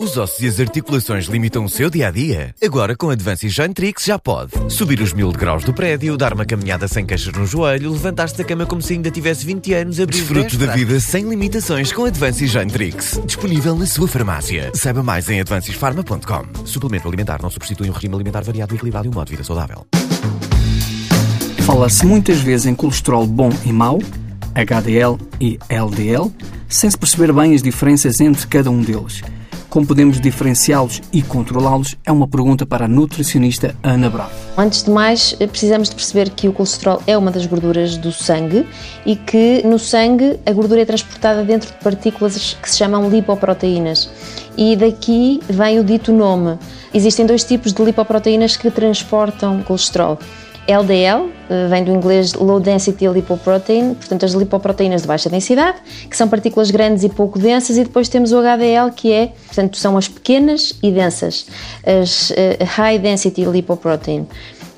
Os 0.00 0.16
ossos 0.16 0.40
e 0.40 0.46
as 0.46 0.58
articulações 0.58 1.26
limitam 1.26 1.62
o 1.62 1.68
seu 1.68 1.90
dia 1.90 2.08
a 2.08 2.10
dia? 2.10 2.54
Agora 2.64 2.96
com 2.96 3.10
Advances 3.10 3.52
Jantrix 3.52 4.06
já 4.06 4.18
pode. 4.18 4.52
Subir 4.70 4.98
os 5.02 5.12
mil 5.12 5.30
graus 5.30 5.62
do 5.62 5.74
prédio, 5.74 6.16
dar 6.16 6.32
uma 6.32 6.46
caminhada 6.46 6.88
sem 6.88 7.04
queixas 7.04 7.34
no 7.34 7.46
joelho, 7.46 7.92
levantar-se 7.92 8.34
da 8.34 8.42
cama 8.42 8.64
como 8.64 8.80
se 8.80 8.94
ainda 8.94 9.10
tivesse 9.10 9.44
20 9.44 9.74
anos, 9.74 10.00
abrir 10.00 10.16
Desfrute 10.16 10.56
da 10.56 10.72
vida 10.72 10.98
sem 11.00 11.28
limitações 11.28 11.92
com 11.92 12.06
Advances 12.06 12.50
Jantrix. 12.50 13.20
Disponível 13.26 13.76
na 13.76 13.84
sua 13.84 14.08
farmácia. 14.08 14.72
Saiba 14.74 15.02
mais 15.02 15.28
em 15.28 15.38
advancesfarma.com. 15.38 16.64
Suplemento 16.64 17.06
alimentar 17.06 17.42
não 17.42 17.50
substitui 17.50 17.90
um 17.90 17.92
regime 17.92 18.14
alimentar 18.14 18.42
variado 18.42 18.72
e 18.72 18.76
equilibrado 18.76 19.06
e 19.06 19.10
um 19.10 19.12
modo 19.12 19.26
de 19.26 19.32
vida 19.32 19.44
saudável. 19.44 19.86
Fala-se 21.66 22.06
muitas 22.06 22.38
vezes 22.38 22.64
em 22.64 22.74
colesterol 22.74 23.26
bom 23.26 23.50
e 23.66 23.70
mau, 23.70 23.98
HDL 24.54 25.18
e 25.38 25.58
LDL, 25.68 26.32
sem 26.70 26.88
se 26.88 26.96
perceber 26.96 27.34
bem 27.34 27.54
as 27.54 27.62
diferenças 27.62 28.18
entre 28.18 28.46
cada 28.46 28.70
um 28.70 28.80
deles. 28.80 29.20
Como 29.70 29.86
podemos 29.86 30.20
diferenciá-los 30.20 31.00
e 31.12 31.22
controlá-los 31.22 31.96
é 32.04 32.10
uma 32.10 32.26
pergunta 32.26 32.66
para 32.66 32.86
a 32.86 32.88
nutricionista 32.88 33.72
Ana 33.84 34.10
Bravo. 34.10 34.32
Antes 34.58 34.82
de 34.82 34.90
mais, 34.90 35.32
precisamos 35.34 35.88
de 35.88 35.94
perceber 35.94 36.30
que 36.30 36.48
o 36.48 36.52
colesterol 36.52 37.00
é 37.06 37.16
uma 37.16 37.30
das 37.30 37.46
gorduras 37.46 37.96
do 37.96 38.10
sangue 38.10 38.66
e 39.06 39.14
que 39.14 39.62
no 39.64 39.78
sangue 39.78 40.40
a 40.44 40.52
gordura 40.52 40.82
é 40.82 40.84
transportada 40.84 41.44
dentro 41.44 41.70
de 41.70 41.84
partículas 41.84 42.56
que 42.60 42.68
se 42.68 42.78
chamam 42.78 43.08
lipoproteínas. 43.08 44.10
E 44.56 44.74
daqui 44.74 45.38
vem 45.48 45.78
o 45.78 45.84
dito 45.84 46.10
nome. 46.12 46.58
Existem 46.92 47.24
dois 47.24 47.44
tipos 47.44 47.72
de 47.72 47.80
lipoproteínas 47.84 48.56
que 48.56 48.72
transportam 48.72 49.62
colesterol. 49.62 50.18
LDL, 50.70 51.30
eh, 51.48 51.66
vem 51.68 51.84
do 51.84 51.90
inglês 51.90 52.34
Low 52.34 52.60
Density 52.60 53.06
Lipoprotein, 53.06 53.94
portanto 53.94 54.24
as 54.24 54.32
lipoproteínas 54.32 55.02
de 55.02 55.08
baixa 55.08 55.28
densidade, 55.28 55.78
que 56.08 56.16
são 56.16 56.28
partículas 56.28 56.70
grandes 56.70 57.04
e 57.04 57.08
pouco 57.08 57.38
densas, 57.38 57.76
e 57.76 57.84
depois 57.84 58.08
temos 58.08 58.32
o 58.32 58.38
HDL, 58.38 58.90
que 58.94 59.12
é, 59.12 59.32
portanto, 59.46 59.76
são 59.76 59.96
as 59.96 60.08
pequenas 60.08 60.78
e 60.82 60.90
densas, 60.90 61.46
as 61.84 62.30
uh, 62.30 62.34
High 62.64 62.98
Density 62.98 63.44
Lipoprotein. 63.44 64.26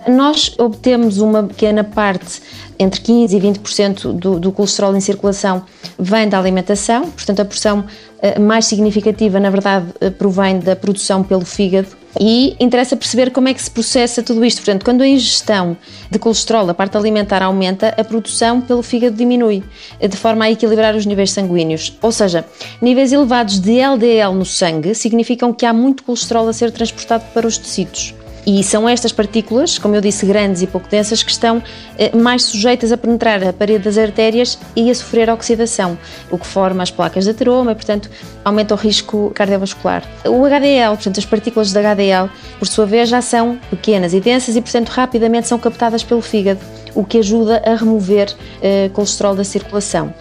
Nós 0.09 0.55
obtemos 0.59 1.19
uma 1.19 1.45
pequena 1.45 1.85
parte, 1.85 2.43
entre 2.79 3.01
15% 3.01 3.33
e 3.33 3.41
20% 3.41 4.13
do, 4.13 4.41
do 4.41 4.51
colesterol 4.51 4.97
em 4.97 5.01
circulação 5.01 5.63
vem 5.99 6.29
da 6.29 6.39
alimentação, 6.39 7.11
portanto 7.11 7.41
a 7.41 7.45
porção 7.45 7.81
uh, 7.81 8.41
mais 8.41 8.65
significativa, 8.67 9.39
na 9.39 9.51
verdade, 9.51 9.87
provém 10.19 10.59
da 10.59 10.75
produção 10.75 11.23
pelo 11.23 11.45
fígado, 11.45 12.02
e 12.21 12.57
interessa 12.61 12.97
perceber 12.97 13.31
como 13.31 13.49
é 13.49 13.55
que 13.55 13.63
se 13.63 13.71
processa 13.71 14.23
tudo 14.23 14.45
isto. 14.45 14.59
Portanto, 14.59 14.85
quando 14.85 15.03
a 15.03 15.07
ingestão 15.07 15.77
de 16.11 16.19
colesterol, 16.19 16.69
a 16.69 16.75
parte 16.75 16.97
alimentar, 16.97 17.43
aumenta, 17.43 17.95
a 17.97 18.05
produção 18.05 18.61
pelo 18.61 18.83
fígado 18.83 19.17
diminui, 19.17 19.63
de 20.01 20.17
forma 20.17 20.45
a 20.45 20.51
equilibrar 20.51 20.95
os 20.95 21.07
níveis 21.07 21.31
sanguíneos. 21.31 21.97
Ou 22.03 22.13
seja, 22.13 22.45
níveis 22.81 23.13
elevados 23.13 23.59
de 23.59 23.79
LDL 23.81 24.35
no 24.35 24.45
sangue 24.45 24.95
significam 24.95 25.53
que 25.53 25.67
há 25.67 25.73
muito 25.73 26.03
colesterol 26.05 26.49
a 26.49 26.53
ser 26.53 26.71
transportado 26.71 27.25
para 27.33 27.47
os 27.47 27.59
tecidos. 27.59 28.15
E 28.45 28.63
são 28.65 28.89
estas 28.89 29.13
partículas, 29.13 29.79
como 29.79 29.95
eu 29.95 30.01
disse, 30.01 30.27
grandes 30.27 30.63
e 30.63 30.67
pouco 30.67 30.89
densas, 30.89 31.23
que 31.23 31.31
estão 31.31 31.63
eh, 31.97 32.15
mais 32.17 32.43
sujeitas 32.43 32.91
a 32.91 32.97
penetrar 32.97 33.43
a 33.45 33.53
parede 33.53 33.85
das 33.85 33.97
artérias 33.97 34.59
e 34.75 34.91
a 34.91 34.95
sofrer 34.95 35.31
oxidação, 35.31 35.97
o 36.29 36.37
que 36.37 36.47
forma 36.47 36.83
as 36.83 36.91
placas 36.91 37.25
de 37.25 37.31
ateroma 37.31 37.71
e, 37.71 37.75
portanto, 37.75 38.11
aumenta 38.45 38.75
o 38.75 38.77
risco 38.77 39.31
cardiovascular. 39.33 40.03
O 40.27 40.45
HDL, 40.45 40.95
portanto, 40.95 41.19
as 41.19 41.25
partículas 41.25 41.73
de 41.73 41.79
HDL, 41.79 42.29
por 42.59 42.67
sua 42.67 42.85
vez, 42.85 43.09
já 43.09 43.23
são 43.23 43.59
pequenas 43.71 44.13
e 44.13 44.19
densas 44.19 44.57
e, 44.57 44.61
portanto, 44.61 44.89
rapidamente 44.89 45.47
são 45.47 45.59
captadas 45.59 46.03
pelo 46.03 46.21
fígado, 46.21 46.61
o 46.97 47.05
que 47.05 47.19
ajuda 47.19 47.63
a 47.65 47.77
remover 47.77 48.35
eh, 48.61 48.91
colesterol 48.93 49.37
da 49.37 49.45
circulação. 49.45 50.13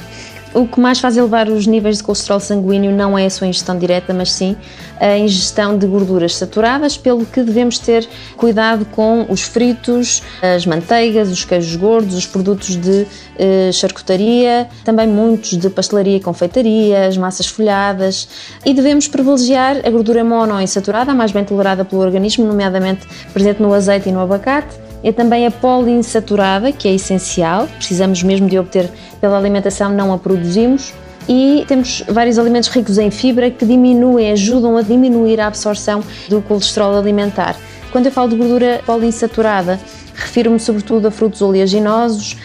O 0.54 0.68
que 0.68 0.82
mais 0.82 1.00
faz 1.00 1.16
elevar 1.16 1.48
os 1.48 1.66
níveis 1.66 1.98
de 1.98 2.04
colesterol 2.04 2.40
sanguíneo 2.40 2.92
não 2.92 3.18
é 3.18 3.26
a 3.26 3.30
sua 3.30 3.48
ingestão 3.48 3.78
direta, 3.80 4.14
mas 4.14 4.34
sim 4.34 4.58
a 5.00 5.18
ingestão 5.18 5.78
de 5.78 5.88
gorduras 5.88 6.36
saturadas, 6.36 6.98
pelo 6.98 7.26
que 7.26 7.42
devemos 7.42 7.80
ter 7.80 8.08
cuidado 8.36 8.86
com 8.86 9.26
os 9.30 9.44
fritos, 9.44 10.22
as 10.42 10.66
manteigas, 10.66 11.32
os 11.32 11.46
queijos 11.46 11.74
gordos, 11.78 12.16
os 12.16 12.26
produtos 12.26 12.76
de 12.76 13.08
eh, 13.40 13.72
charcutaria, 13.72 14.68
também 14.84 15.08
muitos 15.08 15.58
de 15.58 15.70
pastelaria 15.70 16.18
e 16.18 16.20
confeitaria, 16.20 17.08
as 17.08 17.16
massas 17.16 17.48
folhadas. 17.48 18.28
E 18.66 18.74
devemos 18.74 19.08
privilegiar 19.08 19.78
a 19.86 19.90
gordura 19.90 20.22
monoinsaturada, 20.22 21.14
mais 21.14 21.32
bem 21.32 21.46
tolerada 21.46 21.86
pelo 21.86 22.02
organismo, 22.02 22.46
nomeadamente 22.46 23.08
presente 23.34 23.62
no 23.62 23.74
azeite 23.74 24.10
e 24.10 24.12
no 24.12 24.20
abacate 24.20 24.91
é 25.04 25.12
também 25.12 25.46
a 25.48 25.52
poliinsaturada, 25.52 26.72
que 26.72 26.88
é 26.88 26.94
essencial, 26.94 27.68
precisamos 27.78 28.22
mesmo 28.24 28.48
de 28.48 28.60
obter 28.60 28.90
pela 29.20 29.38
alimentação, 29.38 29.92
não 29.92 30.14
a 30.14 30.18
produzimos. 30.18 30.94
E 31.30 31.64
temos 31.68 32.04
vários 32.10 32.40
alimentos 32.40 32.70
ricos 32.70 32.98
em 32.98 33.12
fibra 33.12 33.50
que 33.52 33.64
diminuem, 33.66 34.32
ajudam 34.32 34.76
a 34.76 34.82
diminuir 34.82 35.40
a 35.40 35.48
absorção 35.48 36.04
do 36.28 36.42
colesterol 36.42 36.98
alimentar. 36.98 37.56
Quando 37.92 38.08
eu 38.08 38.12
falo 38.12 38.30
de 38.30 38.36
gordura 38.36 38.82
poliinsaturada, 38.86 39.80
refiro-me 40.16 40.60
sobretudo 40.60 41.08
a 41.08 41.12
frutos 41.12 41.42
oleaginosos, 41.42 42.38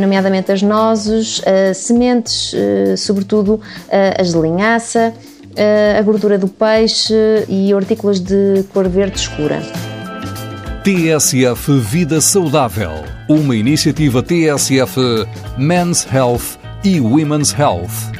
nomeadamente 0.00 0.50
as 0.50 0.62
nozes, 0.62 1.42
sementes, 1.74 2.54
sobretudo 2.98 3.60
as 4.18 4.32
de 4.32 4.38
linhaça, 4.38 5.12
a 5.98 6.02
gordura 6.02 6.38
do 6.38 6.48
peixe 6.48 7.14
e 7.48 7.72
hortícolas 7.74 8.18
de 8.18 8.64
cor 8.72 8.88
verde 8.88 9.18
escura. 9.18 9.60
TSF 10.86 11.80
Vida 11.80 12.20
Saudável, 12.20 13.04
uma 13.28 13.56
iniciativa 13.56 14.22
TSF 14.22 15.26
Men's 15.58 16.06
Health 16.08 16.60
e 16.84 17.00
Women's 17.00 17.50
Health. 17.52 18.15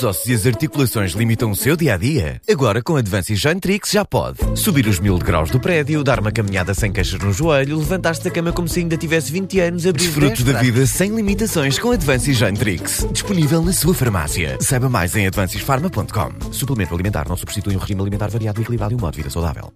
Os 0.00 0.04
ossos 0.04 0.26
e 0.28 0.32
as 0.32 0.46
articulações 0.46 1.12
limitam 1.12 1.50
o 1.50 1.54
seu 1.54 1.76
dia 1.76 1.92
a 1.92 1.98
dia? 1.98 2.40
Agora 2.50 2.82
com 2.82 2.96
Advances 2.96 3.38
Jantrix 3.38 3.90
já 3.90 4.02
pode. 4.02 4.38
Subir 4.58 4.86
os 4.86 4.98
mil 4.98 5.18
graus 5.18 5.50
do 5.50 5.60
prédio, 5.60 6.02
dar 6.02 6.20
uma 6.20 6.32
caminhada 6.32 6.72
sem 6.72 6.90
queixas 6.90 7.20
no 7.20 7.34
joelho, 7.34 7.76
levantar-se 7.76 8.24
da 8.24 8.30
cama 8.30 8.50
como 8.50 8.66
se 8.66 8.80
ainda 8.80 8.96
tivesse 8.96 9.30
20 9.30 9.60
anos, 9.60 9.86
abrir 9.86 10.04
Desfrute 10.04 10.42
da 10.42 10.58
vida 10.58 10.86
sem 10.86 11.14
limitações 11.14 11.78
com 11.78 11.90
Advances 11.90 12.34
Jantrix. 12.34 13.06
Disponível 13.12 13.60
na 13.60 13.74
sua 13.74 13.92
farmácia. 13.92 14.56
Saiba 14.62 14.88
mais 14.88 15.14
em 15.14 15.26
advancesfarma.com. 15.26 16.50
Suplemento 16.50 16.94
alimentar 16.94 17.28
não 17.28 17.36
substitui 17.36 17.76
um 17.76 17.78
regime 17.78 18.00
alimentar 18.00 18.28
variado 18.28 18.62
equilibrado 18.62 18.94
e 18.94 18.96
um 18.96 19.00
modo 19.00 19.12
de 19.12 19.18
vida 19.18 19.28
saudável. 19.28 19.70